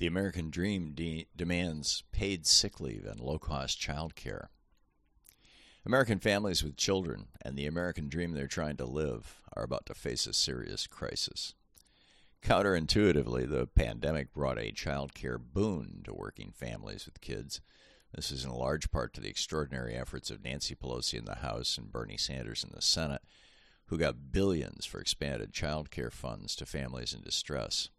[0.00, 4.48] The American Dream de- demands paid sick leave and low cost child care.
[5.84, 9.94] American families with children and the American dream they're trying to live are about to
[9.94, 11.54] face a serious crisis.
[12.40, 17.60] Counterintuitively, the pandemic brought a child care boon to working families with kids.
[18.14, 21.76] This is in large part to the extraordinary efforts of Nancy Pelosi in the House
[21.76, 23.20] and Bernie Sanders in the Senate,
[23.88, 27.90] who got billions for expanded child care funds to families in distress.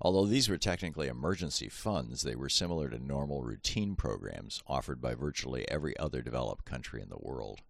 [0.00, 5.14] Although these were technically emergency funds, they were similar to normal routine programs offered by
[5.14, 7.62] virtually every other developed country in the world.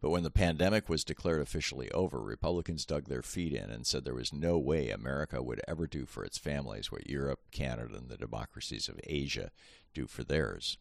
[0.00, 4.04] But when the pandemic was declared officially over, Republicans dug their feet in and said
[4.04, 8.08] there was no way America would ever do for its families what Europe, Canada, and
[8.08, 9.52] the democracies of Asia
[9.94, 10.76] do for theirs.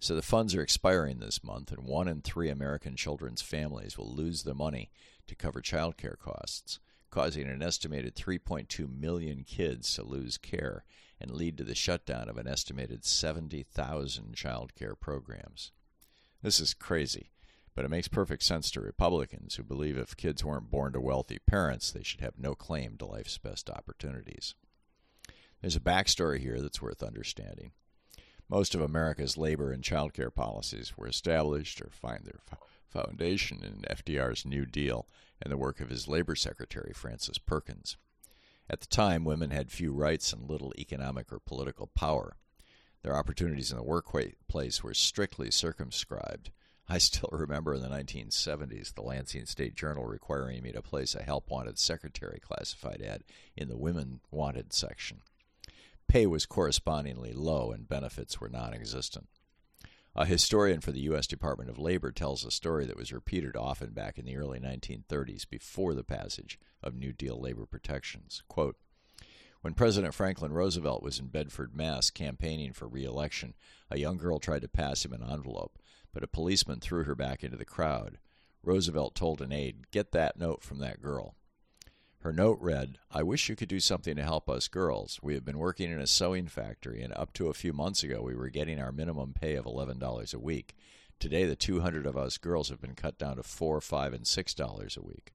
[0.00, 4.12] So the funds are expiring this month, and one in three American children's families will
[4.12, 4.90] lose the money
[5.28, 6.80] to cover child care costs
[7.14, 10.84] causing an estimated 3.2 million kids to lose care
[11.20, 15.70] and lead to the shutdown of an estimated 70,000 child care programs.
[16.42, 17.30] This is crazy,
[17.76, 21.38] but it makes perfect sense to Republicans who believe if kids weren't born to wealthy
[21.38, 24.56] parents, they should have no claim to life's best opportunities.
[25.60, 27.70] There's a backstory here that's worth understanding.
[28.48, 32.40] Most of America's labor and child care policies were established or find their
[32.94, 35.08] foundation in FDR's New Deal
[35.42, 37.96] and the work of his labor secretary, Frances Perkins.
[38.70, 42.36] At the time, women had few rights and little economic or political power.
[43.02, 46.50] Their opportunities in the workplace were strictly circumscribed.
[46.88, 51.22] I still remember in the 1970s the Lansing State Journal requiring me to place a
[51.22, 53.24] help wanted secretary classified ad
[53.56, 55.22] in the women wanted section.
[56.06, 59.26] Pay was correspondingly low and benefits were non existent.
[60.16, 61.26] A historian for the U.S.
[61.26, 65.48] Department of Labor tells a story that was repeated often back in the early 1930s
[65.48, 68.44] before the passage of New Deal labor protections.
[68.46, 68.76] Quote,
[69.60, 73.54] when President Franklin Roosevelt was in Bedford, Mass., campaigning for re election,
[73.90, 75.80] a young girl tried to pass him an envelope,
[76.12, 78.18] but a policeman threw her back into the crowd.
[78.62, 81.34] Roosevelt told an aide, Get that note from that girl.
[82.24, 85.20] Her note read, I wish you could do something to help us girls.
[85.22, 88.22] We have been working in a sewing factory, and up to a few months ago,
[88.22, 90.74] we were getting our minimum pay of $11 a week.
[91.20, 94.96] Today, the 200 of us girls have been cut down to 4 5 and $6
[94.96, 95.34] a week.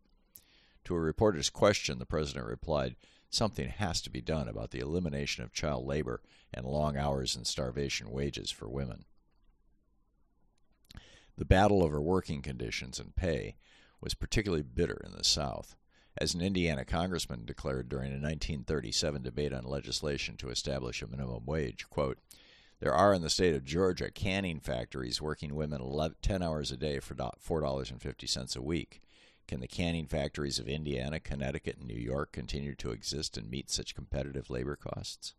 [0.85, 2.95] To a reporter's question, the president replied,
[3.29, 7.45] Something has to be done about the elimination of child labor and long hours and
[7.45, 9.05] starvation wages for women.
[11.37, 13.57] The battle over working conditions and pay
[14.01, 15.75] was particularly bitter in the South
[16.19, 21.45] as an Indiana congressman declared during a 1937 debate on legislation to establish a minimum
[21.45, 22.17] wage, quote,
[22.81, 26.77] there are in the state of Georgia canning factories working women 11, 10 hours a
[26.77, 29.01] day for $4.50 a week.
[29.47, 33.69] Can the canning factories of Indiana, Connecticut, and New York continue to exist and meet
[33.69, 35.33] such competitive labor costs?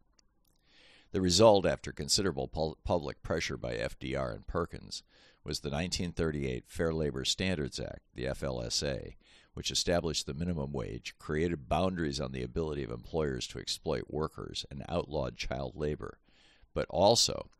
[1.12, 2.48] The result, after considerable
[2.84, 5.02] public pressure by FDR and Perkins,
[5.42, 9.14] was the 1938 Fair Labor Standards Act, the FLSA,
[9.60, 14.64] which established the minimum wage, created boundaries on the ability of employers to exploit workers,
[14.70, 16.18] and outlawed child labor,
[16.72, 17.50] but also,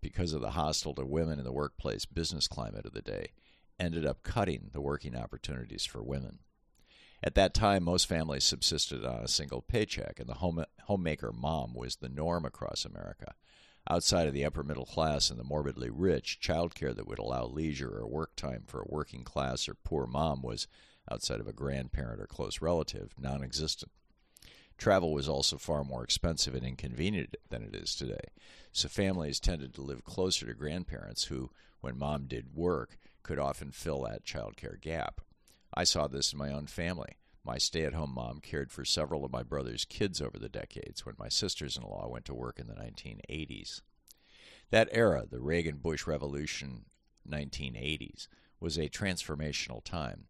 [0.00, 3.32] because of the hostile to women in the workplace business climate of the day,
[3.76, 6.38] ended up cutting the working opportunities for women.
[7.24, 11.74] At that time, most families subsisted on a single paycheck, and the home, homemaker mom
[11.74, 13.34] was the norm across America.
[13.90, 17.98] Outside of the upper middle class and the morbidly rich, childcare that would allow leisure
[17.98, 20.68] or work time for a working class or poor mom was
[21.10, 23.90] outside of a grandparent or close relative, non existent.
[24.76, 28.30] Travel was also far more expensive and inconvenient than it is today,
[28.72, 33.72] so families tended to live closer to grandparents who, when mom did work, could often
[33.72, 35.20] fill that child care gap.
[35.74, 37.16] I saw this in my own family.
[37.44, 41.04] My stay at home mom cared for several of my brother's kids over the decades
[41.04, 43.80] when my sisters in law went to work in the 1980s.
[44.70, 46.84] That era, the Reagan Bush Revolution
[47.28, 48.28] 1980s,
[48.60, 50.26] was a transformational time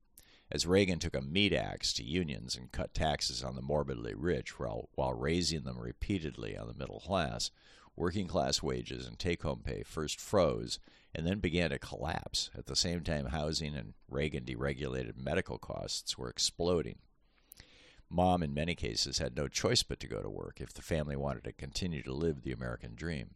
[0.51, 4.59] as Reagan took a meat axe to unions and cut taxes on the morbidly rich
[4.59, 7.51] while, while raising them repeatedly on the middle class,
[7.97, 10.79] working class wages and take home pay first froze
[11.15, 12.51] and then began to collapse.
[12.57, 16.99] At the same time, housing and Reagan deregulated medical costs were exploding.
[18.11, 21.17] Mom, in many cases, had no choice but to go to work if the family
[21.17, 23.35] wanted to continue to live the American dream.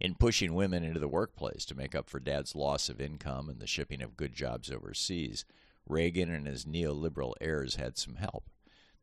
[0.00, 3.60] In pushing women into the workplace to make up for dad's loss of income and
[3.60, 5.44] the shipping of good jobs overseas,
[5.90, 8.48] Reagan and his neoliberal heirs had some help.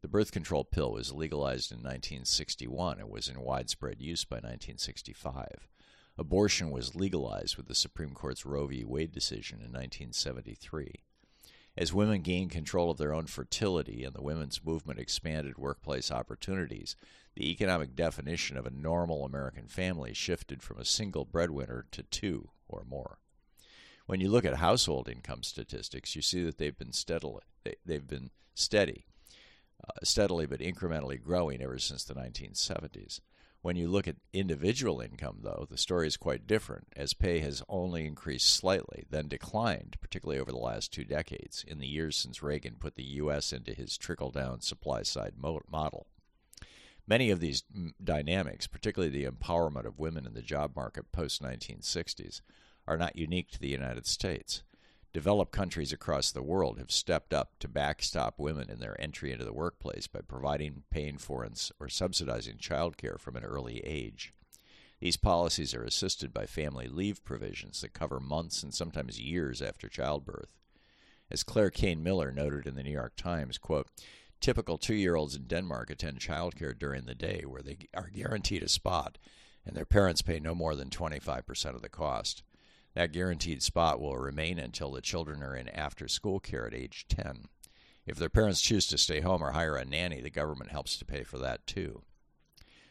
[0.01, 5.68] The birth control pill was legalized in 1961 and was in widespread use by 1965.
[6.18, 8.84] Abortion was legalized with the Supreme Court's Roe v.
[8.84, 11.04] Wade decision in 1973.
[11.75, 16.95] As women gained control of their own fertility and the women's movement expanded workplace opportunities,
[17.36, 22.50] the economic definition of a normal American family shifted from a single breadwinner to two
[22.68, 23.19] or more.
[24.07, 27.42] When you look at household income statistics, you see that they've been steadily
[27.86, 29.06] they've been steady,
[29.86, 33.19] uh, steadily but incrementally growing ever since the 1970s.
[33.62, 37.62] When you look at individual income, though, the story is quite different, as pay has
[37.68, 42.42] only increased slightly, then declined, particularly over the last two decades, in the years since
[42.42, 43.51] Reagan put the U.S.
[43.51, 46.07] into his trickle down supply side model.
[47.06, 47.63] Many of these
[48.01, 52.39] dynamics, particularly the empowerment of women in the job market post 1960s,
[52.88, 54.63] are not unique to the United States.
[55.13, 59.45] Developed countries across the world have stepped up to backstop women in their entry into
[59.45, 61.48] the workplace by providing, paying for,
[61.80, 64.34] or subsidizing childcare from an early age.
[65.00, 69.90] These policies are assisted by family leave provisions that cover months and sometimes years after
[69.90, 70.50] childbirth.
[71.30, 73.88] As Claire Cain Miller noted in the New York Times, quote,
[74.40, 78.63] Typical two year olds in Denmark attend childcare during the day, where they are guaranteed
[78.63, 79.18] a spot,
[79.66, 82.44] and their parents pay no more than 25% of the cost.
[82.98, 87.06] That guaranteed spot will remain until the children are in after school care at age
[87.10, 87.48] 10.
[88.08, 91.06] If their parents choose to stay home or hire a nanny, the government helps to
[91.06, 92.02] pay for that too.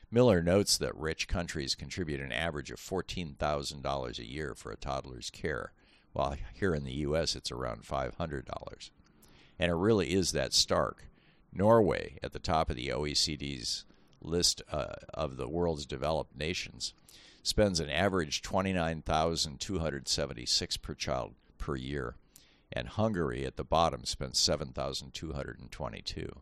[0.08, 5.28] Miller notes that rich countries contribute an average of $14,000 a year for a toddler's
[5.28, 5.72] care,
[6.12, 7.34] while here in the U.S.
[7.34, 8.90] it's around $500.
[9.58, 11.08] And it really is that stark.
[11.52, 13.84] Norway, at the top of the OECD's
[14.20, 16.94] list uh, of the world's developed nations,
[17.46, 22.16] spends an average 29,276 per child per year,
[22.72, 26.40] and Hungary at the bottom spends 7,222.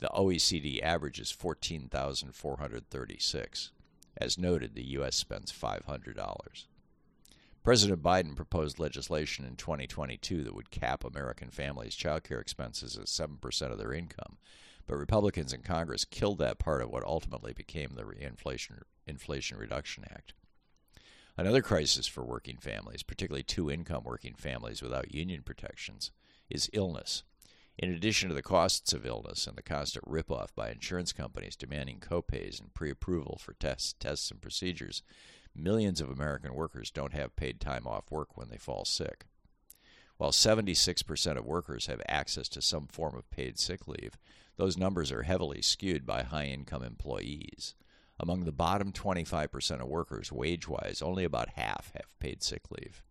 [0.00, 3.72] The OECD average is 14,436.
[4.16, 5.16] As noted, the U.S.
[5.16, 6.64] spends $500.
[7.62, 13.04] President Biden proposed legislation in 2022 that would cap American families' child care expenses at
[13.04, 14.38] 7% of their income,
[14.86, 20.06] but Republicans in Congress killed that part of what ultimately became the Inflation, Inflation Reduction
[20.10, 20.32] Act.
[21.38, 26.10] Another crisis for working families, particularly two income working families without union protections,
[26.50, 27.22] is illness.
[27.78, 32.00] In addition to the costs of illness and the constant ripoff by insurance companies demanding
[32.00, 35.04] copays and pre approval for tests, tests and procedures,
[35.54, 39.26] millions of American workers don't have paid time off work when they fall sick.
[40.16, 44.18] While 76% of workers have access to some form of paid sick leave,
[44.56, 47.76] those numbers are heavily skewed by high income employees.
[48.20, 53.02] Among the bottom 25% of workers, wage wise, only about half have paid sick leave.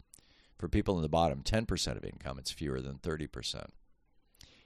[0.58, 3.68] For people in the bottom 10% of income, it's fewer than 30%.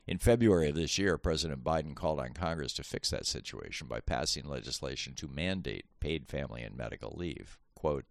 [0.07, 3.99] In February of this year, President Biden called on Congress to fix that situation by
[3.99, 7.59] passing legislation to mandate paid family and medical leave.
[7.75, 8.05] Quote,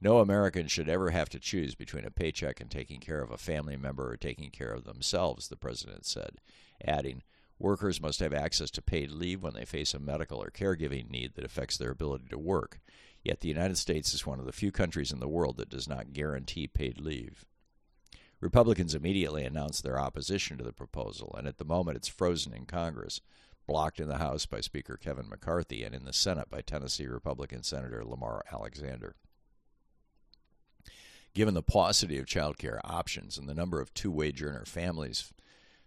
[0.00, 3.36] no American should ever have to choose between a paycheck and taking care of a
[3.36, 6.40] family member or taking care of themselves, the president said,
[6.84, 7.22] adding,
[7.60, 11.34] Workers must have access to paid leave when they face a medical or caregiving need
[11.34, 12.80] that affects their ability to work.
[13.22, 15.86] Yet the United States is one of the few countries in the world that does
[15.86, 17.44] not guarantee paid leave.
[18.40, 22.64] Republicans immediately announced their opposition to the proposal, and at the moment it's frozen in
[22.64, 23.20] Congress,
[23.66, 27.62] blocked in the House by Speaker Kevin McCarthy and in the Senate by Tennessee Republican
[27.62, 29.16] Senator Lamar Alexander.
[31.34, 35.30] Given the paucity of child care options and the number of two wage earner families,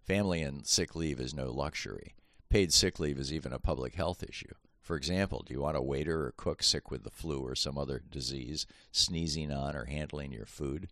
[0.05, 2.13] family and sick leave is no luxury.
[2.49, 4.53] Paid sick leave is even a public health issue.
[4.81, 7.77] For example, do you want a waiter or cook sick with the flu or some
[7.77, 10.89] other disease, sneezing on or handling your food?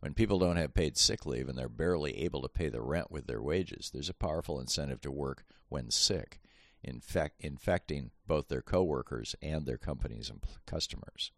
[0.00, 3.10] When people don't have paid sick leave and they're barely able to pay the rent
[3.10, 6.40] with their wages, there's a powerful incentive to work when sick,
[6.82, 11.30] infect, infecting both their coworkers and their companies and customers.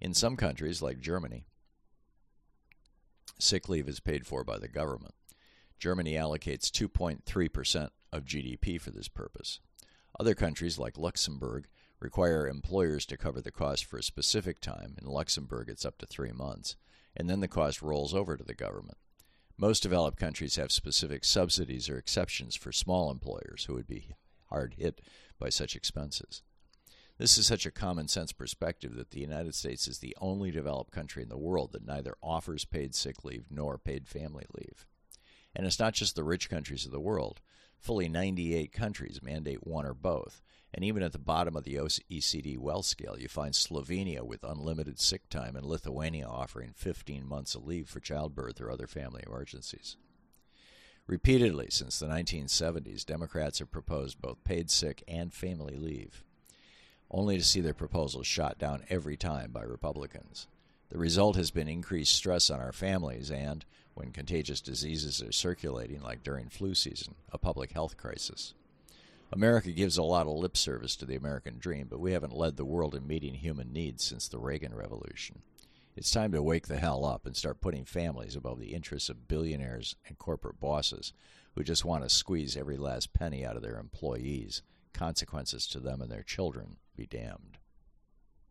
[0.00, 1.46] In some countries, like Germany,
[3.38, 5.14] sick leave is paid for by the government.
[5.78, 9.60] Germany allocates 2.3% of GDP for this purpose.
[10.18, 11.68] Other countries, like Luxembourg,
[12.00, 14.96] require employers to cover the cost for a specific time.
[15.00, 16.76] In Luxembourg, it's up to three months,
[17.16, 18.98] and then the cost rolls over to the government.
[19.56, 24.14] Most developed countries have specific subsidies or exceptions for small employers who would be
[24.46, 25.00] hard hit
[25.38, 26.42] by such expenses.
[27.18, 30.92] This is such a common sense perspective that the United States is the only developed
[30.92, 34.86] country in the world that neither offers paid sick leave nor paid family leave.
[35.54, 37.40] And it's not just the rich countries of the world.
[37.76, 42.56] Fully 98 countries mandate one or both, and even at the bottom of the OECD
[42.56, 47.66] wealth scale, you find Slovenia with unlimited sick time and Lithuania offering 15 months of
[47.66, 49.96] leave for childbirth or other family emergencies.
[51.08, 56.22] Repeatedly since the 1970s, Democrats have proposed both paid sick and family leave,
[57.10, 60.46] only to see their proposals shot down every time by Republicans.
[60.90, 66.02] The result has been increased stress on our families and, when contagious diseases are circulating,
[66.02, 68.54] like during flu season, a public health crisis.
[69.30, 72.56] America gives a lot of lip service to the American dream, but we haven't led
[72.56, 75.42] the world in meeting human needs since the Reagan Revolution.
[75.96, 79.28] It's time to wake the hell up and start putting families above the interests of
[79.28, 81.12] billionaires and corporate bosses
[81.54, 84.62] who just want to squeeze every last penny out of their employees.
[84.98, 87.58] Consequences to them and their children be damned.